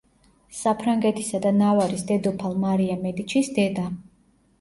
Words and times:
საფრანგეთისა 0.59 1.41
და 1.43 1.51
ნავარის 1.57 2.05
დედოფალ 2.11 2.57
მარია 2.63 2.97
მედიჩის 3.05 3.51
დედა. 3.59 3.85